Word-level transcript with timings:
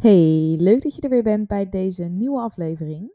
Hey, 0.00 0.56
leuk 0.58 0.82
dat 0.82 0.94
je 0.94 1.00
er 1.00 1.08
weer 1.08 1.22
bent 1.22 1.46
bij 1.46 1.68
deze 1.68 2.04
nieuwe 2.04 2.40
aflevering. 2.40 3.12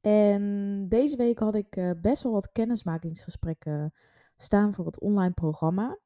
En 0.00 0.86
deze 0.88 1.16
week 1.16 1.38
had 1.38 1.54
ik 1.54 1.76
uh, 1.76 1.90
best 2.00 2.22
wel 2.22 2.32
wat 2.32 2.52
kennismakingsgesprekken 2.52 3.92
staan 4.36 4.74
voor 4.74 4.86
het 4.86 5.00
online 5.00 5.32
programma. 5.32 5.98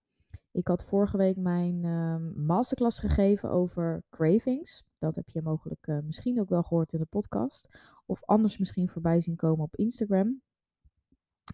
Ik 0.51 0.69
had 0.69 0.85
vorige 0.85 1.17
week 1.17 1.37
mijn 1.37 1.85
uh, 1.85 2.17
masterclass 2.47 2.99
gegeven 2.99 3.51
over 3.51 4.03
cravings. 4.11 4.85
Dat 4.99 5.15
heb 5.15 5.29
je 5.29 5.43
mogelijk 5.43 5.87
uh, 5.87 5.99
misschien 6.03 6.41
ook 6.41 6.49
wel 6.49 6.63
gehoord 6.63 6.93
in 6.93 6.99
de 6.99 7.07
podcast. 7.07 7.79
Of 8.07 8.25
anders 8.25 8.59
misschien 8.59 8.89
voorbij 8.89 9.21
zien 9.21 9.37
komen 9.37 9.65
op 9.65 9.77
Instagram. 9.77 10.43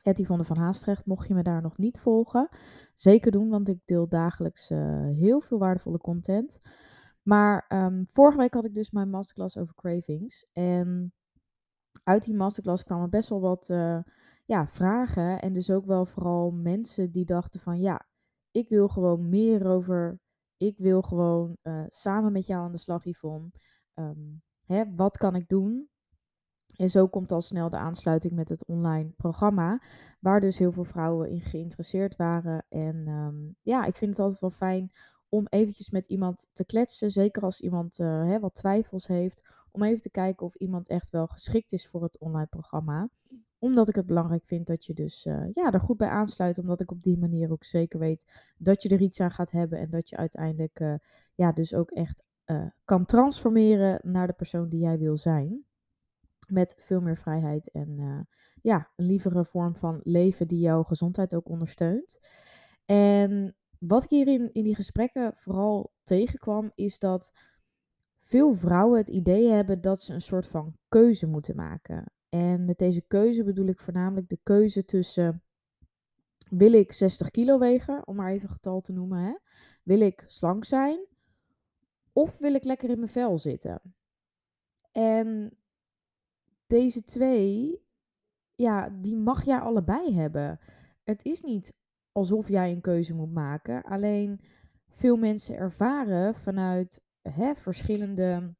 Etty 0.02 0.24
van 0.24 0.38
de 0.38 0.44
Van 0.44 0.56
Haastrecht, 0.56 1.06
mocht 1.06 1.28
je 1.28 1.34
me 1.34 1.42
daar 1.42 1.62
nog 1.62 1.78
niet 1.78 2.00
volgen, 2.00 2.48
zeker 2.94 3.32
doen, 3.32 3.48
want 3.48 3.68
ik 3.68 3.78
deel 3.84 4.08
dagelijks 4.08 4.70
eh, 4.70 5.04
heel 5.04 5.40
veel 5.40 5.58
waardevolle 5.58 5.98
content. 5.98 6.58
Maar 7.22 7.64
um, 7.68 8.06
vorige 8.08 8.38
week 8.38 8.54
had 8.54 8.64
ik 8.64 8.74
dus 8.74 8.90
mijn 8.90 9.10
masterclass 9.10 9.56
over 9.56 9.74
cravings. 9.74 10.46
En 10.52 11.12
uit 12.04 12.24
die 12.24 12.34
masterclass 12.34 12.84
kwamen 12.84 13.10
best 13.10 13.28
wel 13.28 13.40
wat 13.40 13.68
uh, 13.68 13.98
ja, 14.44 14.68
vragen. 14.68 15.40
En 15.40 15.52
dus 15.52 15.70
ook 15.70 15.86
wel 15.86 16.06
vooral 16.06 16.50
mensen 16.50 17.10
die 17.10 17.24
dachten 17.24 17.60
van 17.60 17.80
ja, 17.80 18.06
ik 18.50 18.68
wil 18.68 18.88
gewoon 18.88 19.28
meer 19.28 19.66
over. 19.66 20.20
Ik 20.56 20.78
wil 20.78 21.02
gewoon 21.02 21.56
uh, 21.62 21.84
samen 21.88 22.32
met 22.32 22.46
jou 22.46 22.64
aan 22.64 22.72
de 22.72 22.78
slag, 22.78 23.04
Yvonne. 23.04 23.50
Um, 23.94 24.42
hè, 24.66 24.94
wat 24.94 25.16
kan 25.16 25.34
ik 25.34 25.48
doen? 25.48 25.88
En 26.76 26.90
zo 26.90 27.08
komt 27.08 27.32
al 27.32 27.40
snel 27.40 27.68
de 27.68 27.76
aansluiting 27.76 28.32
met 28.32 28.48
het 28.48 28.66
online 28.66 29.10
programma, 29.16 29.82
waar 30.20 30.40
dus 30.40 30.58
heel 30.58 30.72
veel 30.72 30.84
vrouwen 30.84 31.28
in 31.30 31.40
geïnteresseerd 31.40 32.16
waren. 32.16 32.66
En 32.68 33.08
um, 33.08 33.56
ja, 33.62 33.84
ik 33.84 33.96
vind 33.96 34.10
het 34.10 34.20
altijd 34.20 34.40
wel 34.40 34.50
fijn 34.50 34.92
om 35.30 35.46
eventjes 35.48 35.90
met 35.90 36.06
iemand 36.06 36.48
te 36.52 36.64
kletsen. 36.64 37.10
Zeker 37.10 37.42
als 37.42 37.60
iemand 37.60 37.98
uh, 37.98 38.24
hè, 38.24 38.40
wat 38.40 38.54
twijfels 38.54 39.06
heeft. 39.06 39.48
Om 39.70 39.82
even 39.82 40.00
te 40.00 40.10
kijken 40.10 40.46
of 40.46 40.54
iemand 40.54 40.88
echt 40.88 41.10
wel 41.10 41.26
geschikt 41.26 41.72
is 41.72 41.88
voor 41.88 42.02
het 42.02 42.18
online 42.18 42.46
programma. 42.46 43.08
Omdat 43.58 43.88
ik 43.88 43.94
het 43.94 44.06
belangrijk 44.06 44.44
vind 44.44 44.66
dat 44.66 44.84
je 44.84 44.94
dus 44.94 45.26
uh, 45.26 45.44
ja, 45.52 45.72
er 45.72 45.80
goed 45.80 45.96
bij 45.96 46.08
aansluit. 46.08 46.58
Omdat 46.58 46.80
ik 46.80 46.90
op 46.90 47.02
die 47.02 47.18
manier 47.18 47.52
ook 47.52 47.64
zeker 47.64 47.98
weet 47.98 48.50
dat 48.58 48.82
je 48.82 48.88
er 48.88 49.00
iets 49.00 49.20
aan 49.20 49.30
gaat 49.30 49.50
hebben. 49.50 49.78
En 49.78 49.90
dat 49.90 50.08
je 50.08 50.16
uiteindelijk 50.16 50.80
uh, 50.80 50.94
ja, 51.34 51.52
dus 51.52 51.74
ook 51.74 51.90
echt 51.90 52.22
kan 52.84 53.06
transformeren 53.06 54.00
naar 54.02 54.26
de 54.26 54.32
persoon 54.32 54.68
die 54.68 54.80
jij 54.80 54.98
wil 54.98 55.16
zijn. 55.16 55.64
Met 56.48 56.74
veel 56.78 57.00
meer 57.00 57.16
vrijheid 57.16 57.70
en 57.70 58.26
ja, 58.62 58.90
een 58.96 59.04
lievere 59.04 59.44
vorm 59.44 59.76
van 59.76 60.00
leven 60.02 60.48
die 60.48 60.58
jouw 60.58 60.82
gezondheid 60.82 61.34
ook 61.34 61.48
ondersteunt. 61.48 62.18
En 62.84 63.56
wat 63.80 64.04
ik 64.04 64.10
hierin 64.10 64.52
in 64.52 64.64
die 64.64 64.74
gesprekken 64.74 65.32
vooral 65.36 65.92
tegenkwam, 66.02 66.72
is 66.74 66.98
dat 66.98 67.32
veel 68.18 68.54
vrouwen 68.54 68.98
het 68.98 69.08
idee 69.08 69.48
hebben 69.48 69.80
dat 69.80 70.00
ze 70.00 70.14
een 70.14 70.20
soort 70.20 70.46
van 70.46 70.76
keuze 70.88 71.26
moeten 71.26 71.56
maken. 71.56 72.12
En 72.28 72.64
met 72.64 72.78
deze 72.78 73.00
keuze 73.00 73.44
bedoel 73.44 73.66
ik 73.66 73.80
voornamelijk 73.80 74.28
de 74.28 74.38
keuze 74.42 74.84
tussen 74.84 75.42
wil 76.48 76.72
ik 76.72 76.92
60 76.92 77.30
kilo 77.30 77.58
wegen, 77.58 78.06
om 78.06 78.16
maar 78.16 78.30
even 78.30 78.48
een 78.48 78.54
getal 78.54 78.80
te 78.80 78.92
noemen, 78.92 79.18
hè? 79.18 79.36
wil 79.82 80.00
ik 80.00 80.24
slank 80.26 80.64
zijn 80.64 81.06
of 82.12 82.38
wil 82.38 82.54
ik 82.54 82.64
lekker 82.64 82.90
in 82.90 82.98
mijn 82.98 83.10
vel 83.10 83.38
zitten. 83.38 83.94
En 84.92 85.58
deze 86.66 87.02
twee, 87.02 87.82
ja, 88.54 88.88
die 88.88 89.16
mag 89.16 89.44
jij 89.44 89.58
allebei 89.58 90.14
hebben. 90.14 90.60
Het 91.04 91.24
is 91.24 91.42
niet 91.42 91.72
alsof 92.12 92.48
jij 92.48 92.72
een 92.72 92.80
keuze 92.80 93.14
moet 93.14 93.32
maken. 93.32 93.82
Alleen 93.82 94.40
veel 94.88 95.16
mensen 95.16 95.56
ervaren 95.56 96.34
vanuit 96.34 97.02
hè, 97.22 97.54
verschillende 97.54 98.54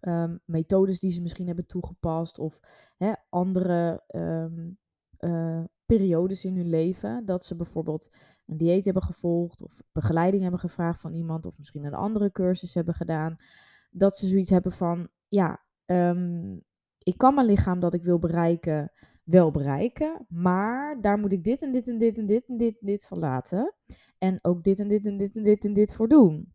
um, 0.00 0.40
methodes 0.44 1.00
die 1.00 1.10
ze 1.10 1.22
misschien 1.22 1.46
hebben 1.46 1.66
toegepast 1.66 2.38
of 2.38 2.60
hè, 2.96 3.12
andere 3.28 4.04
um, 4.08 4.78
uh, 5.18 5.64
periodes 5.86 6.44
in 6.44 6.56
hun 6.56 6.68
leven. 6.68 7.24
Dat 7.24 7.44
ze 7.44 7.56
bijvoorbeeld 7.56 8.14
een 8.46 8.56
dieet 8.56 8.84
hebben 8.84 9.02
gevolgd 9.02 9.62
of 9.62 9.82
begeleiding 9.92 10.42
hebben 10.42 10.60
gevraagd 10.60 11.00
van 11.00 11.14
iemand 11.14 11.46
of 11.46 11.58
misschien 11.58 11.84
een 11.84 11.94
andere 11.94 12.30
cursus 12.30 12.74
hebben 12.74 12.94
gedaan. 12.94 13.36
Dat 13.90 14.16
ze 14.16 14.26
zoiets 14.26 14.50
hebben 14.50 14.72
van, 14.72 15.08
ja, 15.28 15.64
um, 15.86 16.64
ik 16.98 17.18
kan 17.18 17.34
mijn 17.34 17.46
lichaam 17.46 17.80
dat 17.80 17.94
ik 17.94 18.02
wil 18.02 18.18
bereiken 18.18 18.92
wel 19.28 19.50
bereiken. 19.50 20.26
Maar 20.28 21.00
daar 21.00 21.18
moet 21.18 21.32
ik 21.32 21.44
dit 21.44 21.62
en 21.62 21.72
dit 21.72 21.88
en 21.88 21.98
dit 21.98 22.18
en 22.18 22.26
dit 22.26 22.48
en 22.48 22.56
dit 22.56 22.78
en 22.80 22.86
dit 22.86 23.06
van 23.06 23.18
laten. 23.18 23.74
En 24.18 24.38
ook 24.44 24.62
dit 24.62 24.78
en 24.78 24.88
dit 24.88 25.04
en 25.06 25.16
dit 25.16 25.36
en 25.36 25.42
dit 25.42 25.64
en 25.64 25.72
dit 25.72 25.94
voor 25.94 26.08
doen. 26.08 26.54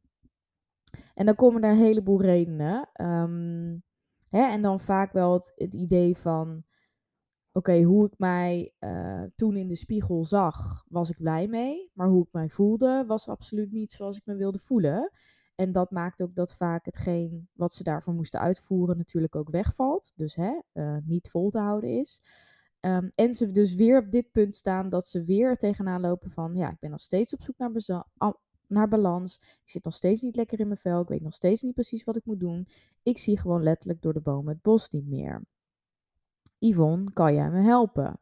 En 1.13 1.25
dan 1.25 1.35
komen 1.35 1.63
er 1.63 1.71
een 1.71 1.77
heleboel 1.77 2.21
redenen. 2.21 2.89
Um, 3.01 3.83
hè, 4.29 4.41
en 4.51 4.61
dan 4.61 4.79
vaak 4.79 5.11
wel 5.11 5.33
het, 5.33 5.73
idee 5.73 6.17
van: 6.17 6.63
oké, 7.51 7.81
hoe 7.81 8.05
ik 8.05 8.13
mij 8.17 8.73
uh, 8.79 9.23
toen 9.35 9.55
in 9.57 9.67
de 9.67 9.75
spiegel 9.75 10.23
zag, 10.23 10.85
was 10.87 11.09
ik 11.09 11.17
blij 11.17 11.47
mee. 11.47 11.91
Maar 11.93 12.07
hoe 12.07 12.25
ik 12.25 12.33
mij 12.33 12.49
voelde, 12.49 13.03
was 13.07 13.29
absoluut 13.29 13.71
niet 13.71 13.91
zoals 13.91 14.17
ik 14.17 14.25
me 14.25 14.35
wilde 14.35 14.59
voelen. 14.59 15.11
En 15.55 15.71
dat 15.71 15.91
maakt 15.91 16.21
ook 16.21 16.35
dat 16.35 16.55
vaak 16.55 16.85
hetgeen 16.85 17.49
wat 17.53 17.73
ze 17.73 17.83
daarvoor 17.83 18.13
moesten 18.13 18.39
uitvoeren 18.39 18.97
natuurlijk 18.97 19.35
ook 19.35 19.49
wegvalt. 19.49 20.11
Dus 20.15 20.35
hè, 20.35 20.59
uh, 20.73 20.97
niet 21.05 21.29
vol 21.29 21.49
te 21.49 21.59
houden 21.59 21.89
is. 21.89 22.21
Um, 22.85 23.11
en 23.15 23.33
ze 23.33 23.51
dus 23.51 23.75
weer 23.75 23.99
op 23.99 24.11
dit 24.11 24.31
punt 24.31 24.55
staan 24.55 24.89
dat 24.89 25.05
ze 25.05 25.23
weer 25.23 25.57
tegenaan 25.57 26.01
lopen 26.01 26.31
van, 26.31 26.55
ja, 26.55 26.69
ik 26.69 26.79
ben 26.79 26.89
nog 26.89 26.99
steeds 26.99 27.33
op 27.33 27.41
zoek 27.41 27.57
naar, 27.57 27.71
naar 28.67 28.87
balans. 28.87 29.39
Ik 29.41 29.69
zit 29.69 29.83
nog 29.83 29.93
steeds 29.93 30.21
niet 30.21 30.35
lekker 30.35 30.59
in 30.59 30.67
mijn 30.67 30.79
vel. 30.79 31.01
Ik 31.01 31.07
weet 31.07 31.21
nog 31.21 31.33
steeds 31.33 31.61
niet 31.61 31.73
precies 31.73 32.03
wat 32.03 32.15
ik 32.15 32.25
moet 32.25 32.39
doen. 32.39 32.67
Ik 33.03 33.17
zie 33.17 33.39
gewoon 33.39 33.63
letterlijk 33.63 34.01
door 34.01 34.13
de 34.13 34.21
bomen 34.21 34.53
het 34.53 34.61
bos 34.61 34.89
niet 34.89 35.07
meer. 35.07 35.43
Yvonne, 36.59 37.13
kan 37.13 37.33
jij 37.33 37.49
me 37.49 37.61
helpen? 37.61 38.19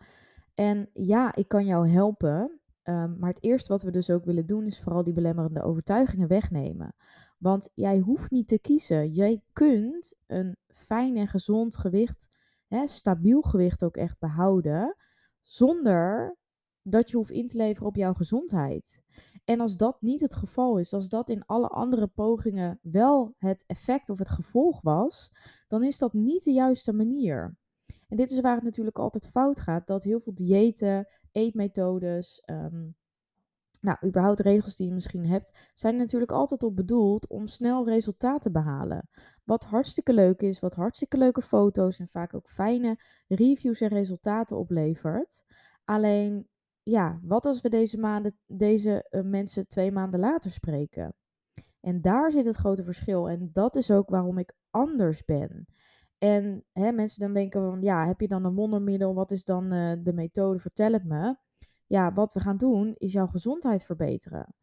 En 0.54 0.90
ja, 0.94 1.36
ik 1.36 1.48
kan 1.48 1.66
jou 1.66 1.90
helpen. 1.90 2.60
Um, 2.84 3.18
maar 3.20 3.30
het 3.30 3.44
eerste 3.44 3.72
wat 3.72 3.82
we 3.82 3.92
dus 3.92 4.10
ook 4.10 4.26
willen 4.26 4.46
doen 4.46 4.66
is 4.66 4.80
vooral 4.80 5.04
die 5.04 5.14
belemmerende 5.14 5.62
overtuigingen 5.62 6.28
wegnemen. 6.28 6.96
Want 7.38 7.72
jij 7.74 8.00
hoeft 8.00 8.32
niet 8.32 8.48
te 8.48 8.60
kiezen. 8.60 9.10
Jij 9.10 9.42
kunt 9.54 10.16
een 10.28 10.58
fijn 10.68 11.18
en 11.18 11.28
gezond 11.28 11.78
gewicht 11.78 12.30
hè, 12.72 12.88
stabiel 12.88 13.42
gewicht 13.42 13.84
ook 13.84 13.98
echt 13.98 14.20
behouden, 14.20 14.96
zonder 15.42 16.38
dat 16.82 17.10
je 17.10 17.18
hoeft 17.18 17.32
in 17.32 17.48
te 17.48 17.58
leveren 17.58 17.88
op 17.88 17.96
jouw 17.96 18.14
gezondheid. 18.14 19.02
En 19.46 19.60
als 19.60 19.78
dat 19.78 20.02
niet 20.02 20.20
het 20.20 20.36
geval 20.36 20.78
is, 20.78 20.94
als 20.94 21.10
dat 21.10 21.30
in 21.30 21.46
alle 21.46 21.68
andere 21.68 22.08
pogingen 22.08 22.80
wel 22.82 23.36
het 23.38 23.64
effect 23.68 24.10
of 24.10 24.18
het 24.18 24.30
gevolg 24.30 24.82
was, 24.82 25.32
dan 25.68 25.84
is 25.84 25.98
dat 25.98 26.14
niet 26.14 26.44
de 26.44 26.52
juiste 26.52 26.94
manier. 26.94 27.58
En 28.08 28.18
dit 28.18 28.32
is 28.32 28.40
waar 28.40 28.56
het 28.56 28.64
natuurlijk 28.64 29.00
altijd 29.00 29.30
fout 29.30 29.60
gaat, 29.60 29.88
dat 29.88 30.04
heel 30.04 30.20
veel 30.20 30.34
diëten, 30.34 31.08
eetmethodes, 31.32 32.44
um, 32.46 32.96
nou, 33.82 33.98
überhaupt 34.06 34.40
regels 34.40 34.76
die 34.76 34.88
je 34.88 34.94
misschien 34.94 35.26
hebt, 35.26 35.72
zijn 35.74 35.96
natuurlijk 35.96 36.32
altijd 36.32 36.64
op 36.64 36.76
bedoeld 36.76 37.28
om 37.28 37.48
snel 37.48 37.86
resultaten 37.86 38.42
te 38.42 38.52
behalen. 38.52 39.10
Wat 39.52 39.66
hartstikke 39.66 40.14
leuk 40.14 40.42
is, 40.42 40.60
wat 40.60 40.76
hartstikke 40.76 41.18
leuke 41.18 41.42
foto's 41.42 42.00
en 42.00 42.08
vaak 42.08 42.34
ook 42.34 42.50
fijne 42.50 43.00
reviews 43.28 43.82
en 43.82 43.88
resultaten 43.88 44.58
oplevert. 44.58 45.44
Alleen, 45.86 46.48
ja, 46.84 47.20
wat 47.24 47.46
als 47.46 47.62
we 47.62 47.70
deze, 47.70 47.98
maanden, 47.98 48.38
deze 48.48 49.08
uh, 49.10 49.22
mensen 49.22 49.68
twee 49.68 49.92
maanden 49.92 50.20
later 50.20 50.52
spreken? 50.52 51.16
En 51.82 52.02
daar 52.02 52.32
zit 52.32 52.46
het 52.46 52.56
grote 52.56 52.84
verschil. 52.84 53.30
En 53.30 53.50
dat 53.54 53.76
is 53.76 53.92
ook 53.92 54.10
waarom 54.10 54.38
ik 54.38 54.54
anders 54.70 55.26
ben. 55.26 55.66
En 56.18 56.64
hè, 56.72 56.92
mensen 56.92 57.20
dan 57.20 57.34
denken 57.34 57.62
van, 57.62 57.82
ja, 57.82 58.08
heb 58.08 58.20
je 58.20 58.28
dan 58.28 58.46
een 58.46 58.56
wondermiddel? 58.56 59.14
Wat 59.14 59.32
is 59.32 59.44
dan 59.44 59.74
uh, 59.74 59.94
de 60.04 60.14
methode? 60.14 60.60
Vertel 60.60 60.92
het 60.92 61.06
me. 61.06 61.36
Ja, 61.88 62.14
wat 62.14 62.34
we 62.34 62.40
gaan 62.40 62.58
doen 62.58 62.96
is 62.98 63.12
jouw 63.12 63.28
gezondheid 63.28 63.84
verbeteren. 63.84 64.56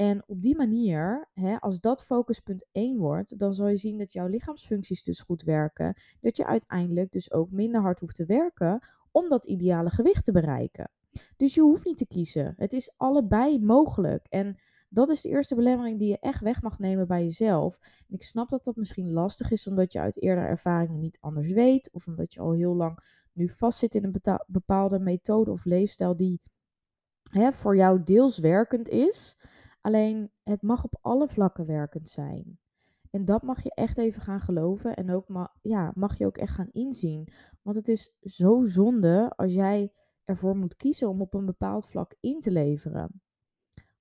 En 0.00 0.22
op 0.26 0.42
die 0.42 0.56
manier, 0.56 1.28
hè, 1.32 1.56
als 1.58 1.80
dat 1.80 2.04
focuspunt 2.04 2.66
1 2.72 2.98
wordt, 2.98 3.38
dan 3.38 3.54
zal 3.54 3.68
je 3.68 3.76
zien 3.76 3.98
dat 3.98 4.12
jouw 4.12 4.26
lichaamsfuncties 4.26 5.02
dus 5.02 5.20
goed 5.20 5.42
werken. 5.42 6.00
Dat 6.20 6.36
je 6.36 6.46
uiteindelijk 6.46 7.12
dus 7.12 7.32
ook 7.32 7.50
minder 7.50 7.80
hard 7.80 8.00
hoeft 8.00 8.14
te 8.14 8.24
werken 8.24 8.86
om 9.10 9.28
dat 9.28 9.46
ideale 9.46 9.90
gewicht 9.90 10.24
te 10.24 10.32
bereiken. 10.32 10.90
Dus 11.36 11.54
je 11.54 11.60
hoeft 11.60 11.84
niet 11.84 11.96
te 11.96 12.06
kiezen. 12.06 12.54
Het 12.56 12.72
is 12.72 12.92
allebei 12.96 13.58
mogelijk. 13.58 14.26
En 14.28 14.56
dat 14.88 15.10
is 15.10 15.20
de 15.20 15.28
eerste 15.28 15.54
belemmering 15.54 15.98
die 15.98 16.08
je 16.08 16.18
echt 16.18 16.40
weg 16.40 16.62
mag 16.62 16.78
nemen 16.78 17.06
bij 17.06 17.22
jezelf. 17.22 17.78
En 18.08 18.14
ik 18.14 18.22
snap 18.22 18.48
dat 18.48 18.64
dat 18.64 18.76
misschien 18.76 19.12
lastig 19.12 19.50
is 19.50 19.66
omdat 19.66 19.92
je 19.92 20.00
uit 20.00 20.22
eerdere 20.22 20.46
ervaringen 20.46 21.00
niet 21.00 21.18
anders 21.20 21.52
weet. 21.52 21.90
Of 21.92 22.06
omdat 22.06 22.32
je 22.34 22.40
al 22.40 22.52
heel 22.52 22.74
lang 22.76 22.98
nu 23.32 23.48
vastzit 23.48 23.94
in 23.94 24.04
een 24.04 24.20
bepaalde 24.46 24.98
methode 24.98 25.50
of 25.50 25.64
leefstijl 25.64 26.16
die 26.16 26.40
hè, 27.30 27.52
voor 27.52 27.76
jou 27.76 28.02
deels 28.02 28.38
werkend 28.38 28.88
is. 28.88 29.38
Alleen 29.80 30.30
het 30.42 30.62
mag 30.62 30.84
op 30.84 30.98
alle 31.00 31.28
vlakken 31.28 31.66
werkend 31.66 32.08
zijn. 32.08 32.58
En 33.10 33.24
dat 33.24 33.42
mag 33.42 33.62
je 33.62 33.74
echt 33.74 33.98
even 33.98 34.22
gaan 34.22 34.40
geloven 34.40 34.96
en 34.96 35.10
ook 35.10 35.50
ja, 35.62 35.92
mag 35.94 36.18
je 36.18 36.26
ook 36.26 36.36
echt 36.36 36.54
gaan 36.54 36.70
inzien. 36.70 37.28
Want 37.62 37.76
het 37.76 37.88
is 37.88 38.16
zo 38.20 38.62
zonde 38.62 39.32
als 39.36 39.54
jij 39.54 39.92
ervoor 40.24 40.56
moet 40.56 40.76
kiezen 40.76 41.08
om 41.08 41.20
op 41.20 41.34
een 41.34 41.46
bepaald 41.46 41.86
vlak 41.86 42.14
in 42.20 42.40
te 42.40 42.50
leveren. 42.50 43.22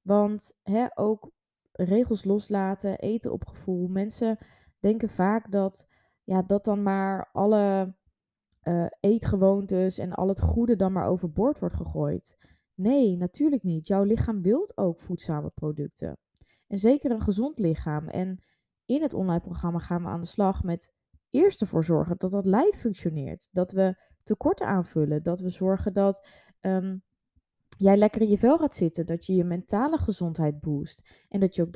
Want 0.02 0.58
hè, 0.64 0.88
ook 0.98 1.32
regels 1.72 2.24
loslaten, 2.24 3.00
eten 3.00 3.32
op 3.32 3.48
gevoel. 3.48 3.88
Mensen 3.88 4.38
denken 4.80 5.10
vaak 5.10 5.52
dat, 5.52 5.88
ja, 6.24 6.42
dat 6.42 6.66
dan 6.66 6.84
maar 6.84 7.30
alle 7.32 7.96
uh, 8.64 8.86
eetgewoontes 9.00 9.98
en 9.98 10.14
al 10.14 10.28
het 10.28 10.42
goede 10.42 10.76
dan 10.76 10.92
maar 10.92 11.08
overboord 11.08 11.60
wordt 11.60 11.76
gegooid. 11.76 12.38
Nee, 12.80 13.18
natuurlijk 13.18 13.64
niet. 13.64 13.88
Jouw 13.88 14.04
lichaam 14.04 14.42
wilt 14.42 14.78
ook 14.78 15.00
voedzame 15.00 15.50
producten. 15.50 16.18
En 16.68 16.78
zeker 16.78 17.12
een 17.12 17.22
gezond 17.22 17.60
lichaam. 17.60 18.08
En 18.08 18.44
in 18.86 19.02
het 19.02 19.14
online 19.14 19.42
programma 19.42 19.80
gaan 19.80 20.02
we 20.02 20.08
aan 20.08 20.22
de 20.22 20.28
slag 20.28 20.64
met 20.64 20.92
eerst 21.30 21.62
ervoor 21.62 21.84
zorgen 21.84 22.18
dat 22.18 22.32
dat 22.32 22.46
lijf 22.46 22.76
functioneert. 22.76 23.48
Dat 23.52 23.72
we 23.72 24.02
tekorten 24.24 24.68
aanvullen. 24.68 25.24
Dat 25.24 25.40
we 25.40 25.50
zorgen 25.50 25.94
dat 25.94 26.28
ehm, 26.60 26.98
jij 27.78 27.98
lekker 27.98 28.22
in 28.22 28.30
je 28.30 28.38
vel 28.38 28.58
gaat 28.58 28.76
zitten. 28.76 29.06
Dat 29.06 29.26
je 29.26 29.36
je 29.36 29.44
mentale 29.44 29.98
gezondheid 29.98 30.60
boost. 30.60 31.26
En 31.30 31.40
dat 31.40 31.56
je 31.56 31.62
ook 31.62 31.74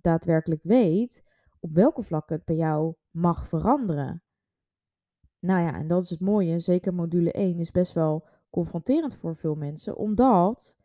daadwerkelijk 0.00 0.62
weet 0.62 1.22
op 1.60 1.72
welke 1.72 2.02
vlakken 2.02 2.36
het 2.36 2.44
bij 2.44 2.56
jou 2.56 2.94
mag 3.10 3.46
veranderen. 3.46 4.22
Nou 5.38 5.60
ja, 5.60 5.74
en 5.74 5.86
dat 5.86 6.02
is 6.02 6.10
het 6.10 6.20
mooie. 6.20 6.58
Zeker 6.58 6.94
module 6.94 7.32
1 7.32 7.58
is 7.58 7.70
best 7.70 7.92
wel 7.92 8.28
confronterend 8.52 9.14
voor 9.14 9.36
veel 9.36 9.54
mensen. 9.54 9.96
Omdat 9.96 10.78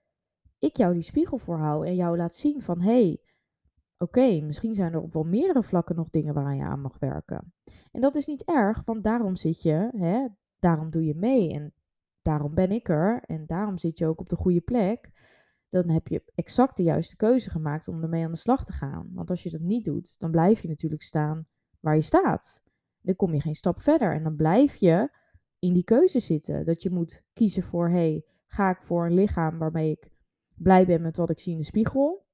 ik 0.60 0.78
jou 0.78 0.94
die 0.94 1.02
spiegel 1.02 1.38
voorhoud 1.38 1.86
en 1.86 1.96
jou 1.96 2.18
laat 2.18 2.36
zien 2.36 2.62
van... 2.62 2.82
hé, 2.82 2.92
hey, 2.92 3.22
oké, 3.98 4.42
misschien 4.42 4.74
zijn 4.74 4.94
er 4.94 5.02
op 5.02 5.14
wel 5.14 5.24
meerdere 5.24 5.64
vlakken 5.64 5.96
nog 5.96 6.10
dingen 6.10 6.34
waar 6.34 6.56
je 6.56 6.64
aan 6.64 6.82
mag 6.82 7.00
werken. 7.00 7.54
En 7.92 8.02
dat 8.02 8.16
is 8.16 8.28
niet 8.28 8.44
erg, 8.44 8.82
want 8.86 9.04
daarom 9.04 9.36
zit 9.36 9.62
je, 9.62 9.90
hè, 9.98 10.28
daarom 10.60 10.90
doe 10.90 11.06
je 11.06 11.16
mee 11.16 11.54
en 11.54 11.74
daarom 12.22 12.54
ben 12.54 12.72
ik 12.72 12.90
er 12.90 13.22
en 13.22 13.46
daarom 13.46 13.78
zit 13.78 13.98
je 13.98 14.08
ook 14.08 14.20
op 14.20 14.30
de 14.30 14.36
goede 14.36 14.62
plek. 14.62 15.12
Dan 15.70 15.90
heb 15.90 16.08
je 16.08 16.24
exact 16.36 16.78
de 16.78 16.84
juiste 16.84 17.16
keuze 17.16 17.50
gemaakt 17.50 17.88
om 17.88 18.04
ermee 18.04 18.26
aan 18.26 18.32
de 18.32 18.38
slag 18.38 18.66
te 18.66 18.74
gaan. 18.74 19.10
Want 19.14 19.30
als 19.30 19.44
je 19.44 19.50
dat 19.50 19.62
niet 19.62 19.86
doet, 19.86 20.20
dan 20.20 20.32
blijf 20.32 20.62
je 20.62 20.68
natuurlijk 20.68 21.02
staan 21.02 21.48
waar 21.80 21.96
je 21.96 22.02
staat. 22.02 22.62
Dan 23.02 23.16
kom 23.16 23.34
je 23.34 23.42
geen 23.42 23.56
stap 23.56 23.82
verder 23.82 24.14
en 24.14 24.24
dan 24.24 24.36
blijf 24.36 24.76
je 24.76 25.10
in 25.68 25.74
die 25.74 25.84
keuze 25.84 26.20
zitten. 26.20 26.66
Dat 26.66 26.82
je 26.82 26.90
moet 26.90 27.24
kiezen 27.34 27.64
voor, 27.64 27.90
hey, 27.90 28.26
ga 28.46 28.70
ik 28.70 28.82
voor 28.82 29.06
een 29.06 29.14
lichaam 29.14 29.58
waarmee 29.58 29.92
ik 29.92 30.10
blij 30.56 30.86
ben 30.86 31.02
met 31.02 31.18
wat 31.18 31.30
ik 31.30 31.40
zie 31.40 31.52
in 31.52 31.60
de 31.60 31.66
spiegel? 31.66 32.26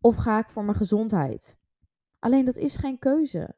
Of 0.00 0.16
ga 0.16 0.38
ik 0.38 0.50
voor 0.50 0.64
mijn 0.64 0.76
gezondheid? 0.76 1.58
Alleen 2.18 2.44
dat 2.44 2.56
is 2.56 2.76
geen 2.76 2.98
keuze. 2.98 3.56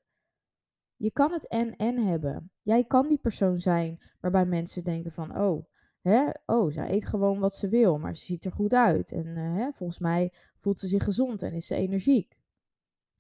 Je 0.96 1.10
kan 1.12 1.32
het 1.32 1.48
en-en 1.48 2.06
hebben. 2.06 2.52
Jij 2.62 2.84
kan 2.84 3.08
die 3.08 3.18
persoon 3.18 3.60
zijn 3.60 4.02
waarbij 4.20 4.46
mensen 4.46 4.84
denken 4.84 5.12
van, 5.12 5.38
oh, 5.38 5.64
hè, 6.00 6.30
oh, 6.46 6.70
zij 6.70 6.90
eet 6.90 7.06
gewoon 7.06 7.38
wat 7.38 7.54
ze 7.54 7.68
wil, 7.68 7.98
maar 7.98 8.16
ze 8.16 8.24
ziet 8.24 8.44
er 8.44 8.52
goed 8.52 8.72
uit. 8.72 9.12
En 9.12 9.26
uh, 9.26 9.54
hè, 9.54 9.72
volgens 9.72 9.98
mij 9.98 10.32
voelt 10.56 10.78
ze 10.78 10.86
zich 10.86 11.04
gezond 11.04 11.42
en 11.42 11.52
is 11.52 11.66
ze 11.66 11.74
energiek. 11.74 12.38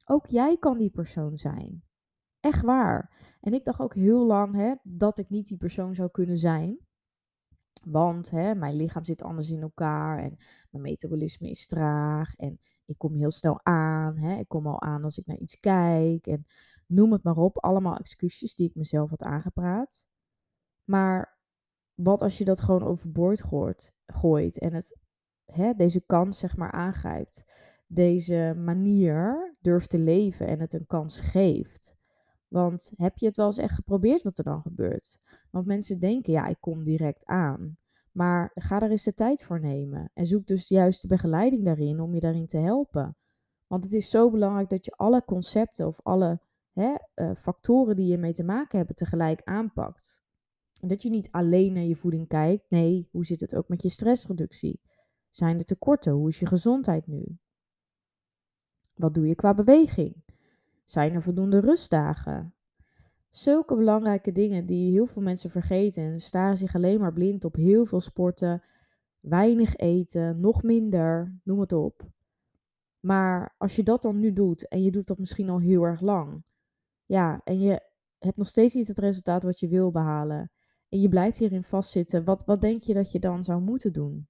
Ook 0.04 0.26
jij 0.26 0.56
kan 0.58 0.78
die 0.78 0.90
persoon 0.90 1.36
zijn. 1.38 1.82
Echt 2.40 2.62
waar. 2.62 3.18
En 3.40 3.52
ik 3.52 3.64
dacht 3.64 3.80
ook 3.80 3.94
heel 3.94 4.26
lang 4.26 4.54
hè, 4.54 4.74
dat 4.82 5.18
ik 5.18 5.28
niet 5.28 5.46
die 5.46 5.56
persoon 5.56 5.94
zou 5.94 6.10
kunnen 6.10 6.36
zijn. 6.36 6.78
Want 7.84 8.30
hè, 8.30 8.54
mijn 8.54 8.76
lichaam 8.76 9.04
zit 9.04 9.22
anders 9.22 9.50
in 9.50 9.62
elkaar 9.62 10.18
en 10.18 10.36
mijn 10.70 10.82
metabolisme 10.82 11.50
is 11.50 11.66
traag 11.66 12.36
en 12.36 12.60
ik 12.84 12.98
kom 12.98 13.14
heel 13.14 13.30
snel 13.30 13.60
aan. 13.62 14.16
Hè. 14.16 14.38
Ik 14.38 14.48
kom 14.48 14.66
al 14.66 14.80
aan 14.80 15.04
als 15.04 15.18
ik 15.18 15.26
naar 15.26 15.38
iets 15.38 15.60
kijk 15.60 16.26
en 16.26 16.46
noem 16.86 17.12
het 17.12 17.22
maar 17.22 17.36
op. 17.36 17.58
Allemaal 17.58 17.96
excuses 17.96 18.54
die 18.54 18.68
ik 18.68 18.74
mezelf 18.74 19.10
had 19.10 19.22
aangepraat. 19.22 20.06
Maar 20.84 21.38
wat 21.94 22.22
als 22.22 22.38
je 22.38 22.44
dat 22.44 22.60
gewoon 22.60 22.82
overboord 22.82 23.42
gooit, 23.42 23.94
gooit 24.06 24.58
en 24.58 24.74
het, 24.74 24.98
hè, 25.44 25.74
deze 25.74 26.02
kans 26.06 26.38
zeg 26.38 26.56
maar 26.56 26.72
aangrijpt. 26.72 27.44
Deze 27.86 28.54
manier 28.56 29.54
durft 29.60 29.90
te 29.90 29.98
leven 29.98 30.46
en 30.46 30.60
het 30.60 30.72
een 30.72 30.86
kans 30.86 31.20
geeft. 31.20 31.99
Want 32.50 32.92
heb 32.96 33.18
je 33.18 33.26
het 33.26 33.36
wel 33.36 33.46
eens 33.46 33.58
echt 33.58 33.74
geprobeerd 33.74 34.22
wat 34.22 34.38
er 34.38 34.44
dan 34.44 34.62
gebeurt? 34.62 35.18
Want 35.50 35.66
mensen 35.66 35.98
denken, 35.98 36.32
ja, 36.32 36.46
ik 36.46 36.60
kom 36.60 36.84
direct 36.84 37.26
aan. 37.26 37.78
Maar 38.12 38.50
ga 38.54 38.80
er 38.82 38.90
eens 38.90 39.04
de 39.04 39.14
tijd 39.14 39.42
voor 39.42 39.60
nemen. 39.60 40.10
En 40.14 40.26
zoek 40.26 40.46
dus 40.46 40.68
de 40.68 41.06
begeleiding 41.06 41.64
daarin 41.64 42.00
om 42.00 42.14
je 42.14 42.20
daarin 42.20 42.46
te 42.46 42.56
helpen. 42.56 43.16
Want 43.66 43.84
het 43.84 43.92
is 43.92 44.10
zo 44.10 44.30
belangrijk 44.30 44.68
dat 44.68 44.84
je 44.84 44.90
alle 44.90 45.24
concepten 45.24 45.86
of 45.86 46.00
alle 46.02 46.40
hè, 46.72 46.94
uh, 47.14 47.34
factoren 47.34 47.96
die 47.96 48.06
je 48.06 48.18
mee 48.18 48.32
te 48.32 48.44
maken 48.44 48.78
hebben 48.78 48.96
tegelijk 48.96 49.40
aanpakt. 49.44 50.22
En 50.80 50.88
dat 50.88 51.02
je 51.02 51.10
niet 51.10 51.28
alleen 51.30 51.72
naar 51.72 51.82
je 51.82 51.96
voeding 51.96 52.28
kijkt. 52.28 52.64
Nee, 52.70 53.08
hoe 53.10 53.24
zit 53.24 53.40
het 53.40 53.54
ook 53.54 53.68
met 53.68 53.82
je 53.82 53.88
stressreductie? 53.88 54.80
Zijn 55.30 55.58
er 55.58 55.64
tekorten? 55.64 56.12
Hoe 56.12 56.28
is 56.28 56.38
je 56.38 56.46
gezondheid 56.46 57.06
nu? 57.06 57.38
Wat 58.94 59.14
doe 59.14 59.26
je 59.26 59.34
qua 59.34 59.54
beweging? 59.54 60.29
Zijn 60.90 61.14
er 61.14 61.22
voldoende 61.22 61.60
rustdagen? 61.60 62.54
Zulke 63.28 63.76
belangrijke 63.76 64.32
dingen 64.32 64.66
die 64.66 64.90
heel 64.90 65.06
veel 65.06 65.22
mensen 65.22 65.50
vergeten 65.50 66.02
en 66.02 66.18
staren 66.18 66.56
zich 66.56 66.74
alleen 66.74 67.00
maar 67.00 67.12
blind 67.12 67.44
op 67.44 67.54
heel 67.54 67.84
veel 67.86 68.00
sporten, 68.00 68.62
weinig 69.20 69.76
eten, 69.76 70.40
nog 70.40 70.62
minder, 70.62 71.40
noem 71.44 71.60
het 71.60 71.72
op. 71.72 72.10
Maar 73.00 73.54
als 73.58 73.76
je 73.76 73.82
dat 73.82 74.02
dan 74.02 74.18
nu 74.18 74.32
doet 74.32 74.68
en 74.68 74.82
je 74.82 74.90
doet 74.90 75.06
dat 75.06 75.18
misschien 75.18 75.48
al 75.48 75.60
heel 75.60 75.82
erg 75.82 76.00
lang, 76.00 76.44
ja, 77.04 77.40
en 77.44 77.60
je 77.60 77.80
hebt 78.18 78.36
nog 78.36 78.48
steeds 78.48 78.74
niet 78.74 78.88
het 78.88 78.98
resultaat 78.98 79.42
wat 79.42 79.60
je 79.60 79.68
wil 79.68 79.90
behalen 79.90 80.52
en 80.88 81.00
je 81.00 81.08
blijft 81.08 81.38
hierin 81.38 81.64
vastzitten, 81.64 82.24
wat, 82.24 82.44
wat 82.44 82.60
denk 82.60 82.82
je 82.82 82.94
dat 82.94 83.12
je 83.12 83.18
dan 83.18 83.44
zou 83.44 83.60
moeten 83.60 83.92
doen? 83.92 84.28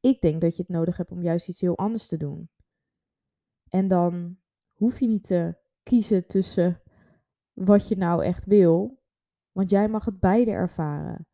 Ik 0.00 0.20
denk 0.20 0.40
dat 0.40 0.56
je 0.56 0.62
het 0.62 0.70
nodig 0.72 0.96
hebt 0.96 1.10
om 1.10 1.22
juist 1.22 1.48
iets 1.48 1.60
heel 1.60 1.78
anders 1.78 2.06
te 2.06 2.16
doen. 2.16 2.50
En 3.68 3.88
dan 3.88 4.38
hoef 4.76 5.00
je 5.00 5.06
niet 5.06 5.26
te 5.26 5.56
kiezen 5.82 6.26
tussen 6.26 6.80
wat 7.52 7.88
je 7.88 7.96
nou 7.96 8.24
echt 8.24 8.46
wil, 8.46 9.02
want 9.52 9.70
jij 9.70 9.88
mag 9.88 10.04
het 10.04 10.20
beide 10.20 10.50
ervaren. 10.50 11.26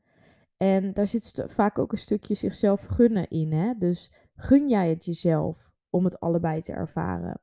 En 0.56 0.93
daar 0.93 1.06
zit 1.06 1.44
vaak 1.47 1.79
ook 1.79 1.93
een 1.93 1.99
stukje 1.99 2.35
zichzelf 2.35 2.85
gunnen 2.87 3.29
in. 3.29 3.53
Hè? 3.53 3.75
Dus 3.79 4.12
gun 4.35 4.69
jij 4.69 4.89
het 4.89 5.05
jezelf 5.05 5.73
om 5.91 6.05
het 6.05 6.21
allebei 6.21 6.62
te 6.62 6.73
ervaren. 6.73 7.41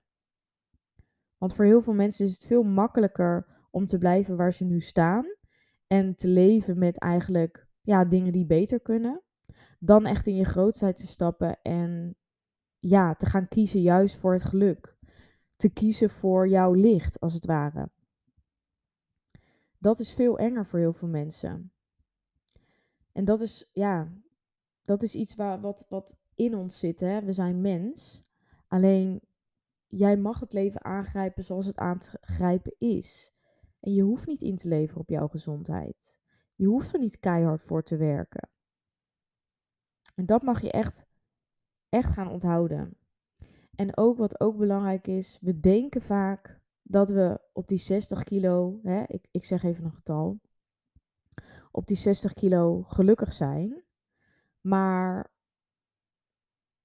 Want 1.38 1.54
voor 1.54 1.66
heel 1.66 1.82
veel 1.82 1.94
mensen 1.94 2.26
is 2.26 2.32
het 2.32 2.46
veel 2.46 2.64
makkelijker 2.64 3.48
om 3.72 3.86
te 3.86 3.98
blijven 3.98 4.38
waar 4.38 4.54
ze 4.54 4.66
nu 4.66 4.80
staan. 4.80 5.26
En 5.88 6.16
te 6.16 6.28
leven 6.28 6.78
met 6.78 6.98
eigenlijk 6.98 7.68
ja, 7.82 8.06
dingen 8.06 8.32
die 8.32 8.46
beter 8.46 8.80
kunnen. 8.80 9.24
Dan 9.80 10.06
echt 10.06 10.28
in 10.28 10.36
je 10.36 10.46
grootheid 10.46 10.96
te 10.96 11.08
stappen 11.08 11.60
en 11.62 12.18
ja, 12.80 13.14
te 13.16 13.26
gaan 13.26 13.48
kiezen 13.48 13.82
juist 13.82 14.16
voor 14.16 14.34
het 14.34 14.44
geluk 14.44 14.98
te 15.60 15.70
kiezen 15.70 16.10
voor 16.10 16.48
jouw 16.48 16.74
licht, 16.74 17.20
als 17.20 17.34
het 17.34 17.46
ware. 17.46 17.90
Dat 19.78 20.00
is 20.00 20.14
veel 20.14 20.38
enger 20.38 20.66
voor 20.66 20.80
heel 20.80 20.94
veel 20.94 21.08
mensen. 21.08 21.72
En 23.12 23.26
dat 23.26 23.42
is, 23.42 23.70
ja, 23.72 24.14
dat 24.86 25.04
is 25.04 25.16
iets 25.16 25.36
waar, 25.36 25.62
wat, 25.62 25.86
wat 25.90 26.18
in 26.36 26.56
ons 26.56 26.80
zit. 26.80 27.00
Hè? 27.00 27.24
We 27.24 27.34
zijn 27.34 27.62
mens. 27.62 28.24
Alleen 28.68 29.22
jij 29.88 30.18
mag 30.18 30.40
het 30.40 30.54
leven 30.54 30.84
aangrijpen 30.84 31.44
zoals 31.44 31.66
het 31.66 31.78
aangrijpen 31.78 32.76
is. 32.78 33.34
En 33.80 33.94
je 33.94 34.02
hoeft 34.02 34.28
niet 34.28 34.42
in 34.42 34.56
te 34.56 34.68
leveren 34.68 35.02
op 35.02 35.10
jouw 35.10 35.28
gezondheid. 35.28 36.20
Je 36.56 36.66
hoeft 36.66 36.94
er 36.94 37.00
niet 37.00 37.20
keihard 37.20 37.62
voor 37.62 37.84
te 37.84 37.98
werken. 37.98 38.50
En 40.16 40.26
dat 40.26 40.42
mag 40.42 40.62
je 40.62 40.72
echt, 40.72 41.06
echt 41.90 42.14
gaan 42.14 42.30
onthouden. 42.30 42.99
En 43.80 43.98
ook 43.98 44.18
wat 44.18 44.40
ook 44.40 44.58
belangrijk 44.58 45.08
is, 45.08 45.38
we 45.42 45.60
denken 45.60 46.02
vaak 46.02 46.62
dat 46.82 47.10
we 47.10 47.42
op 47.54 47.68
die 47.68 47.78
60 47.78 48.24
kilo, 48.24 48.80
hè, 48.84 49.04
ik, 49.08 49.28
ik 49.32 49.46
zeg 49.46 49.64
even 49.64 49.86
een 49.86 49.94
getal, 49.94 50.40
op 51.72 51.88
die 51.88 51.98
60 51.98 52.34
kilo 52.34 52.82
gelukkig 52.82 53.34
zijn. 53.34 53.84
Maar 54.62 55.32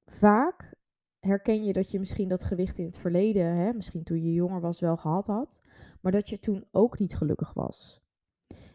vaak 0.04 0.74
herken 1.18 1.64
je 1.64 1.72
dat 1.72 1.90
je 1.90 1.98
misschien 1.98 2.28
dat 2.28 2.44
gewicht 2.44 2.78
in 2.78 2.84
het 2.84 2.98
verleden, 2.98 3.56
hè, 3.56 3.72
misschien 3.72 4.04
toen 4.04 4.22
je 4.22 4.32
jonger 4.32 4.60
was, 4.60 4.80
wel 4.80 4.96
gehad 4.96 5.26
had, 5.26 5.60
maar 6.00 6.12
dat 6.12 6.28
je 6.28 6.38
toen 6.38 6.64
ook 6.70 6.98
niet 6.98 7.16
gelukkig 7.16 7.52
was. 7.52 8.02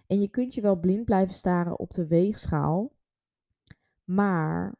En 0.07 0.21
je 0.21 0.29
kunt 0.29 0.53
je 0.53 0.61
wel 0.61 0.79
blind 0.79 1.05
blijven 1.05 1.35
staren 1.35 1.79
op 1.79 1.91
de 1.91 2.07
weegschaal, 2.07 2.93
maar 4.03 4.77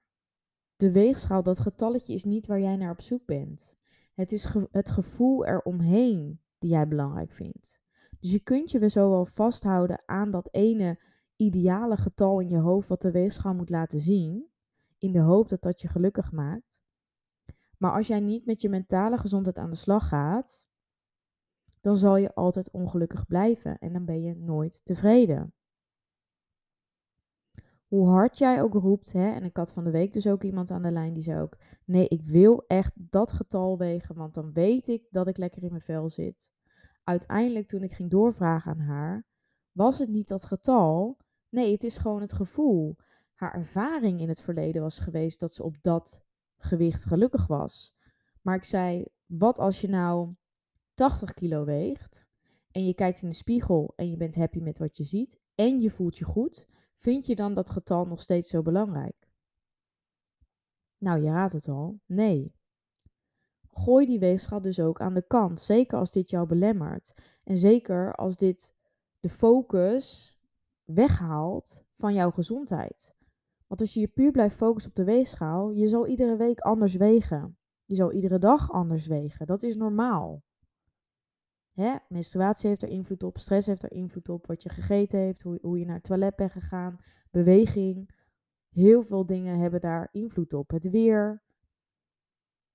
de 0.79 0.91
weegschaal, 0.91 1.43
dat 1.43 1.59
getalletje 1.59 2.13
is 2.13 2.24
niet 2.24 2.48
waar 2.48 2.59
jij 2.59 2.75
naar 2.75 2.91
op 2.91 3.01
zoek 3.01 3.25
bent. 3.25 3.77
Het 4.13 4.31
is 4.31 4.53
het 4.71 4.89
gevoel 4.89 5.45
eromheen 5.45 6.41
die 6.59 6.69
jij 6.69 6.88
belangrijk 6.88 7.31
vindt. 7.31 7.81
Dus 8.19 8.31
je 8.31 8.39
kunt 8.39 8.71
je 8.71 8.79
weer 8.79 8.89
zo 8.89 9.09
wel 9.09 9.25
vasthouden 9.25 10.01
aan 10.05 10.31
dat 10.31 10.50
ene 10.51 11.00
ideale 11.36 11.98
getal 11.98 12.39
in 12.39 12.50
je 12.50 12.57
hoofd 12.57 12.88
wat 12.88 13.01
de 13.01 13.12
weegschaal 13.12 13.53
moet 13.53 13.69
laten 13.69 14.00
zien, 14.00 14.50
in 14.98 15.12
de 15.12 15.19
hoop 15.19 15.50
dat 15.50 15.62
dat 15.62 15.81
je 15.81 15.88
gelukkig 15.88 16.31
maakt. 16.31 16.83
Maar 17.77 17.91
als 17.91 18.07
jij 18.07 18.19
niet 18.19 18.45
met 18.45 18.62
je 18.62 18.69
mentale 18.69 19.17
gezondheid 19.17 19.57
aan 19.57 19.69
de 19.69 19.75
slag 19.75 20.07
gaat, 20.07 20.69
dan 21.81 21.98
zal 21.98 22.17
je 22.17 22.33
altijd 22.33 22.71
ongelukkig 22.71 23.27
blijven 23.27 23.79
en 23.79 23.93
dan 23.93 24.05
ben 24.05 24.21
je 24.21 24.36
nooit 24.36 24.86
tevreden. 24.86 25.53
Hoe 27.89 28.10
hard 28.10 28.38
jij 28.38 28.62
ook 28.62 28.74
roept, 28.74 29.12
hè, 29.12 29.31
en 29.31 29.43
ik 29.43 29.58
had 29.58 29.74
van 29.74 29.84
de 29.84 29.91
week 29.91 30.13
dus 30.13 30.27
ook 30.27 30.43
iemand 30.43 30.72
aan 30.72 30.81
de 30.81 30.91
lijn 30.91 31.13
die 31.13 31.24
zei 31.24 31.41
ook: 31.41 31.58
Nee, 31.86 32.08
ik 32.08 32.22
wil 32.24 32.63
echt 32.67 32.93
dat 32.96 33.31
getal 33.31 33.77
wegen, 33.77 34.15
want 34.15 34.34
dan 34.34 34.53
weet 34.53 34.88
ik 34.88 35.08
dat 35.12 35.27
ik 35.27 35.38
lekker 35.38 35.63
in 35.63 35.69
mijn 35.69 35.81
vel 35.81 36.10
zit. 36.10 36.51
Uiteindelijk, 37.03 37.67
toen 37.67 37.84
ik 37.84 37.91
ging 37.91 38.10
doorvragen 38.10 38.72
aan 38.72 38.79
haar, 38.79 39.25
was 39.72 40.00
het 40.00 40.10
niet 40.10 40.27
dat 40.27 40.46
getal. 40.46 41.17
Nee, 41.50 41.72
het 41.72 41.84
is 41.84 41.98
gewoon 41.98 42.22
het 42.22 42.34
gevoel. 42.34 42.96
Haar 43.34 43.53
ervaring 43.53 44.19
in 44.19 44.27
het 44.27 44.41
verleden 44.41 44.81
was 44.81 45.00
geweest 45.00 45.39
dat 45.39 45.53
ze 45.53 45.63
op 45.63 45.77
dat 45.81 46.24
gewicht 46.58 47.05
gelukkig 47.05 47.48
was. 47.48 47.96
Maar 48.41 48.55
ik 48.55 48.63
zei: 48.63 49.05
Wat 49.25 49.58
als 49.58 49.81
je 49.81 49.89
nou 49.89 50.36
80 50.93 51.34
kilo 51.34 51.65
weegt 51.65 52.27
en 52.72 52.86
je 52.86 52.93
kijkt 52.93 53.22
in 53.22 53.29
de 53.29 53.36
spiegel 53.36 53.93
en 53.96 54.10
je 54.10 54.17
bent 54.17 54.36
happy 54.36 54.60
met 54.60 54.79
wat 54.79 54.98
je 54.98 55.03
ziet 55.03 55.39
en 55.55 55.79
je 55.79 55.89
voelt 55.89 56.17
je 56.17 56.25
goed? 56.25 56.67
Vind 57.00 57.25
je 57.25 57.36
dan 57.36 57.53
dat 57.53 57.70
getal 57.70 58.06
nog 58.06 58.22
steeds 58.22 58.50
zo 58.50 58.62
belangrijk? 58.62 59.32
Nou, 60.98 61.22
je 61.22 61.29
raadt 61.29 61.53
het 61.53 61.68
al. 61.68 62.00
Nee. 62.06 62.56
Gooi 63.70 64.06
die 64.06 64.20
weegschaal 64.20 64.62
dus 64.62 64.79
ook 64.79 65.01
aan 65.01 65.13
de 65.13 65.27
kant. 65.27 65.60
Zeker 65.60 65.98
als 65.98 66.12
dit 66.12 66.29
jou 66.29 66.48
belemmert. 66.48 67.13
En 67.44 67.58
zeker 67.58 68.15
als 68.15 68.36
dit 68.36 68.74
de 69.20 69.29
focus 69.29 70.38
weghaalt 70.84 71.86
van 71.94 72.13
jouw 72.13 72.32
gezondheid. 72.32 73.15
Want 73.68 73.82
als 73.82 73.94
je 73.94 74.00
je 74.00 74.08
puur 74.08 74.32
blijft 74.32 74.56
focussen 74.56 74.91
op 74.91 74.96
de 74.96 75.03
weegschaal, 75.03 75.72
je 75.72 75.88
zal 75.88 76.08
iedere 76.08 76.36
week 76.36 76.60
anders 76.60 76.96
wegen. 76.96 77.58
Je 77.86 77.96
zal 77.96 78.12
iedere 78.12 78.39
dag 78.39 78.72
anders 78.72 79.08
wegen. 79.08 79.48
Dat 79.48 79.63
is 79.63 79.75
normaal. 79.75 80.44
Menstruatie 82.09 82.69
heeft 82.69 82.81
er 82.81 82.89
invloed 82.89 83.24
op, 83.24 83.38
stress 83.38 83.67
heeft 83.67 83.83
er 83.83 83.91
invloed 83.91 84.29
op, 84.29 84.48
wat 84.48 84.63
je 84.63 84.69
gegeten 84.69 85.19
heeft, 85.19 85.41
hoe, 85.41 85.59
hoe 85.62 85.79
je 85.79 85.86
naar 85.86 85.95
het 85.95 86.03
toilet 86.03 86.36
bent 86.36 86.51
gegaan, 86.51 86.95
beweging. 87.31 88.09
Heel 88.69 89.03
veel 89.03 89.25
dingen 89.25 89.59
hebben 89.59 89.81
daar 89.81 90.09
invloed 90.12 90.53
op. 90.53 90.69
Het 90.69 90.89
weer. 90.89 91.43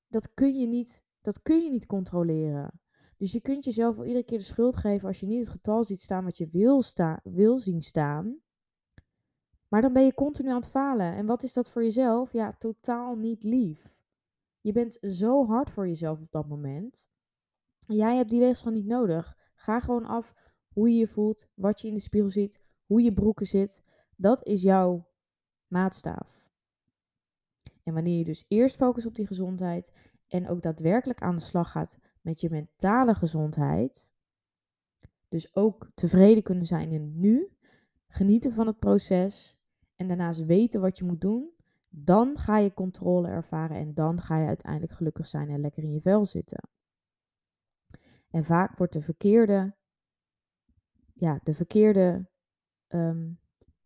Dat 0.08 0.34
kun 0.34 0.58
je 0.58 0.66
niet, 0.66 1.02
dat 1.20 1.42
kun 1.42 1.62
je 1.62 1.70
niet 1.70 1.87
controleren. 1.87 2.80
Dus 3.16 3.32
je 3.32 3.40
kunt 3.40 3.64
jezelf 3.64 3.96
wel 3.96 4.04
iedere 4.04 4.25
keer 4.25 4.38
de 4.38 4.44
schuld 4.44 4.76
geven 4.76 5.08
als 5.08 5.20
je 5.20 5.26
niet 5.26 5.40
het 5.40 5.54
getal 5.54 5.84
ziet 5.84 6.00
staan 6.00 6.25
wat 6.25 6.38
je 6.38 6.49
wil, 6.49 6.82
sta, 6.82 7.20
wil 7.23 7.58
zien 7.58 7.82
staan. 7.82 8.38
Maar 9.68 9.82
dan 9.82 9.92
ben 9.92 10.04
je 10.04 10.14
continu 10.14 10.49
aan 10.49 10.54
het 10.54 10.68
falen. 10.68 11.14
En 11.14 11.26
wat 11.26 11.42
is 11.42 11.52
dat 11.52 11.70
voor 11.70 11.82
jezelf? 11.82 12.32
Ja, 12.32 12.52
totaal 12.58 13.16
niet 13.16 13.44
lief. 13.44 13.96
Je 14.61 14.73
bent 14.73 14.99
zo 15.00 15.46
hard 15.46 15.70
voor 15.70 15.87
jezelf 15.87 16.23
op 16.23 16.30
dat 16.30 16.49
moment. 16.49 17.08
Jij 17.87 18.17
hebt 18.17 18.31
die 18.31 18.41
weegschaal 18.41 18.73
niet 18.73 18.87
nodig. 18.87 19.37
Ga 19.55 19.81
gewoon 19.81 20.05
af 20.05 20.35
hoe 20.73 20.91
je 20.91 20.97
je 20.99 21.09
voelt, 21.09 21.49
wat 21.55 21.81
je 21.81 21.88
in 21.88 21.95
de 21.95 22.00
spiegel 22.00 22.31
ziet, 22.31 22.61
hoe 22.87 23.03
je 23.03 23.12
broeken 23.12 23.47
zit. 23.47 23.83
Dat 24.17 24.47
is 24.47 24.62
jouw 24.62 25.09
maatstaaf. 25.67 26.49
En 27.83 27.95
wanneer 27.95 28.19
je 28.19 28.25
dus 28.25 28.45
eerst 28.49 28.76
focust 28.76 29.07
op 29.07 29.14
die 29.14 29.26
gezondheid 29.26 29.93
en 30.29 30.49
ook 30.49 30.62
daadwerkelijk 30.62 31.23
aan 31.23 31.37
de 31.37 31.43
slag 31.43 31.71
gaat 31.71 31.99
met 32.21 32.41
je 32.41 32.50
mentale 32.50 33.14
gezondheid, 33.14 34.12
dus 35.29 35.55
ook 35.57 35.91
tevreden 35.95 36.43
kunnen 36.43 36.67
zijn 36.67 36.91
in 36.91 37.21
nu, 37.21 37.49
genieten 38.09 38.53
van 38.53 38.67
het 38.67 38.79
proces 38.79 39.57
en 39.97 40.09
daarnaast 40.09 40.45
weten 40.45 40.81
wat 40.81 40.99
je 40.99 41.05
moet 41.05 41.21
doen, 41.21 41.50
dan 41.88 42.38
ga 42.38 42.59
je 42.59 42.75
controle 42.75 43.29
ervaren 43.29 43.76
en 43.76 43.95
dan 43.95 44.21
ga 44.21 44.38
je 44.38 44.47
uiteindelijk 44.47 44.93
gelukkig 44.93 45.26
zijn 45.26 45.50
en 45.50 45.61
lekker 45.61 45.83
in 45.83 45.93
je 45.93 46.00
vel 46.00 46.25
zitten. 46.25 46.69
En 48.35 48.45
vaak 48.45 48.79
wordt 48.79 48.93
de 48.93 49.00
verkeerde, 49.00 49.75
ja, 51.12 51.41
de 51.43 51.55
verkeerde 51.55 52.29
ehm, 52.87 53.33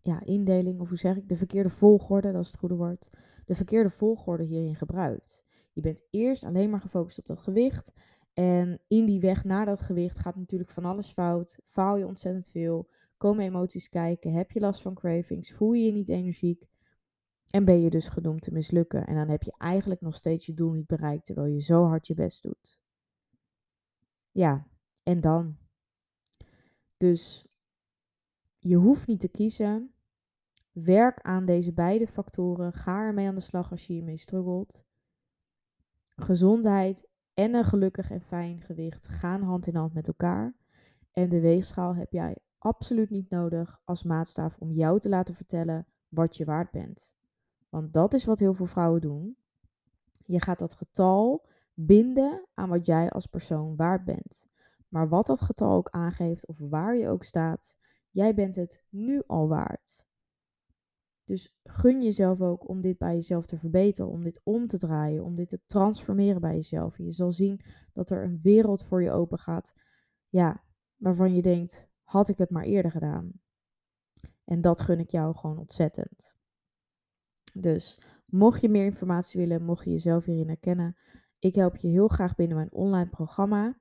ja, 0.01 0.25
indeling, 0.25 0.81
of 0.81 0.89
hoe 0.89 0.99
zeg 0.99 1.17
ik, 1.17 1.29
de 1.29 1.37
verkeerde 1.37 1.69
volgorde, 1.69 2.33
dat 2.33 2.43
is 2.43 2.47
het 2.51 2.59
goede 2.59 2.75
woord, 2.75 3.11
de 3.45 3.55
verkeerde 3.55 3.91
volgorde 3.91 4.45
hierin 4.45 4.75
gebruikt. 4.75 5.45
Je 5.73 5.81
bent 5.81 6.07
eerst 6.11 6.45
alleen 6.45 6.71
maar 6.71 6.81
gefocust 6.81 7.19
op 7.19 7.27
dat 7.27 7.39
gewicht. 7.39 7.93
En 8.33 8.81
in 8.87 9.05
die 9.05 9.21
weg 9.21 9.45
naar 9.45 9.67
dat 9.67 9.81
gewicht 9.81 10.19
gaat 10.19 10.37
natuurlijk 10.37 10.71
van 10.71 10.85
alles 10.85 11.13
fout. 11.13 11.59
Faal 11.65 11.97
je 11.97 12.07
ontzettend 12.07 12.49
veel. 12.49 12.91
Komen 13.17 13.45
emoties 13.45 13.89
kijken. 13.89 14.33
Heb 14.33 14.51
je 14.51 14.61
last 14.61 14.83
van 14.83 14.95
cravings? 14.95 15.53
Voel 15.53 15.73
je 15.73 15.85
je 15.85 15.93
niet 15.93 16.09
energiek? 16.09 16.69
En 17.51 17.65
ben 17.65 17.81
je 17.81 17.91
dus 17.91 18.09
gedoemd 18.09 18.43
te 18.43 18.53
mislukken. 18.53 19.07
En 19.07 19.15
dan 19.15 19.29
heb 19.29 19.43
je 19.43 19.55
eigenlijk 19.59 20.01
nog 20.01 20.15
steeds 20.15 20.47
je 20.47 20.55
doel 20.55 20.73
niet 20.73 20.87
bereikt 20.87 21.25
terwijl 21.25 21.47
je 21.47 21.61
zo 21.61 21.85
hard 21.85 22.07
je 22.07 22.15
best 22.15 22.43
doet. 22.43 22.87
Ja, 24.39 24.67
en 25.03 25.21
dan? 25.21 25.57
Dus 26.97 27.47
je 28.59 28.77
hoeft 28.77 29.07
niet 29.07 29.21
te 29.21 29.29
kiezen. 29.29 29.95
Werk 30.73 31.21
aan 31.21 31.45
deze 31.45 31.73
beide 31.73 32.07
factoren. 32.07 32.73
Ga 32.73 33.01
ermee 33.01 33.29
aan 33.29 33.35
de 33.35 33.41
slag 33.41 33.71
als 33.71 33.87
je 33.87 33.93
hiermee 33.93 34.17
struggelt. 34.17 34.85
Gezondheid 36.09 37.09
en 37.35 37.55
een 37.55 37.65
gelukkig 37.65 38.11
en 38.11 38.21
fijn 38.21 38.61
gewicht 38.61 39.09
gaan 39.09 39.43
hand 39.43 39.67
in 39.67 39.77
hand 39.77 39.95
met 39.95 40.09
elkaar. 40.09 40.57
En 41.13 41.29
de 41.29 41.41
weegschaal 41.41 41.95
heb 41.95 42.13
jij 42.13 42.37
absoluut 42.59 43.11
niet 43.11 43.31
nodig 43.31 43.81
als 43.85 44.03
maatstaaf 44.03 44.57
om 44.59 44.71
jou 44.71 45.01
te 45.01 45.09
laten 45.09 45.35
vertellen 45.35 45.87
wat 46.09 46.37
je 46.37 46.45
waard 46.45 46.71
bent. 46.71 47.15
Want 47.69 47.93
dat 47.93 48.15
is 48.15 48.25
wat 48.25 48.39
heel 48.39 48.55
veel 48.55 48.67
vrouwen 48.67 49.01
doen. 49.01 49.37
Je 50.13 50.43
gaat 50.43 50.59
dat 50.59 50.75
getal 50.75 51.47
binden 51.81 52.47
aan 52.55 52.69
wat 52.69 52.87
jij 52.87 53.11
als 53.11 53.27
persoon 53.27 53.77
waard 53.77 54.05
bent. 54.05 54.47
Maar 54.89 55.09
wat 55.09 55.27
dat 55.27 55.41
getal 55.41 55.73
ook 55.73 55.89
aangeeft 55.89 56.47
of 56.47 56.59
waar 56.59 56.97
je 56.97 57.09
ook 57.09 57.25
staat, 57.25 57.77
jij 58.11 58.35
bent 58.35 58.55
het 58.55 58.85
nu 58.89 59.23
al 59.27 59.49
waard. 59.49 60.07
Dus 61.25 61.59
gun 61.65 62.03
jezelf 62.03 62.41
ook 62.41 62.69
om 62.69 62.81
dit 62.81 62.99
bij 62.99 63.15
jezelf 63.15 63.47
te 63.47 63.59
verbeteren, 63.59 64.11
om 64.11 64.23
dit 64.23 64.41
om 64.45 64.67
te 64.67 64.79
draaien, 64.79 65.25
om 65.25 65.35
dit 65.35 65.49
te 65.49 65.61
transformeren 65.67 66.41
bij 66.41 66.55
jezelf. 66.55 66.99
je 66.99 67.11
zal 67.11 67.33
zien 67.33 67.61
dat 67.93 68.11
er 68.11 68.25
een 68.25 68.41
wereld 68.41 68.85
voor 68.85 69.03
je 69.03 69.11
open 69.11 69.39
gaat, 69.39 69.75
ja, 70.29 70.65
waarvan 70.97 71.35
je 71.35 71.43
denkt, 71.43 71.89
had 72.03 72.29
ik 72.29 72.39
het 72.39 72.51
maar 72.51 72.65
eerder 72.65 72.91
gedaan. 72.91 73.33
En 74.45 74.61
dat 74.61 74.81
gun 74.81 74.99
ik 74.99 75.11
jou 75.11 75.37
gewoon 75.37 75.59
ontzettend. 75.59 76.37
Dus 77.55 78.01
mocht 78.27 78.61
je 78.61 78.69
meer 78.69 78.85
informatie 78.85 79.41
willen, 79.41 79.65
mocht 79.65 79.85
je 79.85 79.91
jezelf 79.91 80.25
hierin 80.25 80.49
herkennen, 80.49 80.97
ik 81.39 81.55
help 81.55 81.77
je 81.77 81.89
heel 81.89 82.09
graag 82.09 82.35
binnen 82.35 82.57
mijn 82.57 82.73
online 82.73 83.09
programma. 83.09 83.81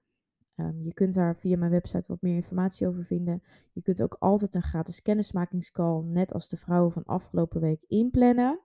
Ehm, 0.56 0.82
je 0.82 0.94
kunt 0.94 1.14
daar 1.14 1.38
via 1.38 1.58
mijn 1.58 1.72
website 1.72 2.08
wat 2.08 2.22
meer 2.22 2.36
informatie 2.36 2.88
over 2.88 3.06
vinden. 3.06 3.44
Je 3.74 3.82
kunt 3.82 4.02
ook 4.02 4.16
altijd 4.20 4.56
een 4.56 4.62
gratis 4.62 5.02
kennismakingscall, 5.02 6.02
net 6.02 6.34
als 6.34 6.50
de 6.50 6.58
vrouwen 6.58 6.92
van 6.92 7.04
afgelopen 7.04 7.62
week, 7.62 7.84
inplannen. 7.88 8.62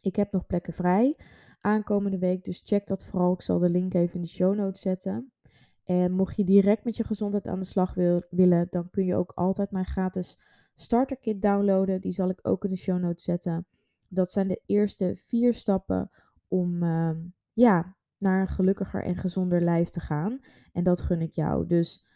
Ik 0.00 0.16
heb 0.16 0.32
nog 0.32 0.46
plekken 0.46 0.72
vrij 0.72 1.16
aankomende 1.60 2.18
week, 2.18 2.44
dus 2.44 2.60
check 2.64 2.86
dat 2.86 3.04
vooral. 3.04 3.32
Ik 3.32 3.40
zal 3.40 3.58
de 3.58 3.70
link 3.70 3.94
even 3.94 4.14
in 4.14 4.20
de 4.20 4.28
show 4.28 4.54
notes 4.54 4.80
zetten. 4.80 5.32
En 5.84 6.12
mocht 6.12 6.36
je 6.36 6.44
direct 6.44 6.84
met 6.84 6.96
je 6.96 7.04
gezondheid 7.04 7.46
aan 7.46 7.60
de 7.60 7.66
slag 7.66 7.94
wil, 7.94 8.22
willen, 8.30 8.66
dan 8.70 8.90
kun 8.90 9.04
je 9.04 9.16
ook 9.16 9.32
altijd 9.34 9.70
mijn 9.70 9.84
gratis 9.84 10.38
starterkit 10.74 11.42
downloaden. 11.42 12.00
Die 12.00 12.12
zal 12.12 12.28
ik 12.28 12.38
ook 12.42 12.64
in 12.64 12.70
de 12.70 12.76
show 12.76 12.98
notes 12.98 13.24
zetten. 13.24 13.66
Dat 14.08 14.30
zijn 14.30 14.48
de 14.48 14.62
eerste 14.66 15.12
vier 15.16 15.54
stappen 15.54 16.10
om 16.48 16.82
ehm, 16.82 17.18
ja, 17.56 17.96
naar 18.18 18.40
een 18.40 18.48
gelukkiger 18.48 19.04
en 19.04 19.16
gezonder 19.16 19.62
lijf 19.62 19.88
te 19.88 20.00
gaan. 20.00 20.40
En 20.72 20.82
dat 20.84 21.00
gun 21.00 21.20
ik 21.20 21.34
jou. 21.34 21.66
Dus 21.66 22.06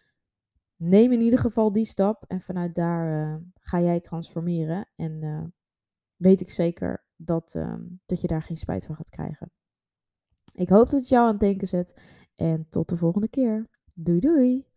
neem 0.76 1.12
in 1.12 1.20
ieder 1.20 1.38
geval 1.38 1.72
die 1.72 1.84
stap 1.84 2.24
en 2.26 2.40
vanuit 2.40 2.74
daar 2.74 3.28
uh, 3.28 3.36
ga 3.54 3.80
jij 3.80 4.00
transformeren. 4.00 4.88
En 4.96 5.22
uh, 5.22 5.44
weet 6.16 6.40
ik 6.40 6.50
zeker 6.50 7.04
dat, 7.16 7.54
uh, 7.54 7.74
dat 8.06 8.20
je 8.20 8.26
daar 8.26 8.42
geen 8.42 8.56
spijt 8.56 8.86
van 8.86 8.96
gaat 8.96 9.10
krijgen. 9.10 9.50
Ik 10.52 10.68
hoop 10.68 10.90
dat 10.90 11.00
het 11.00 11.08
jou 11.08 11.24
aan 11.24 11.30
het 11.30 11.40
denken 11.40 11.68
zet. 11.68 12.00
En 12.34 12.68
tot 12.68 12.88
de 12.88 12.96
volgende 12.96 13.28
keer. 13.28 13.68
Doei 13.94 14.20
doei! 14.20 14.69